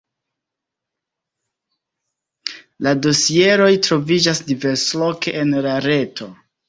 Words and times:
La 2.87 2.93
dosieroj 3.07 3.71
troviĝas 3.89 4.45
diversloke 4.49 5.39
en 5.43 5.55
la 5.67 5.77
reto. 5.91 6.33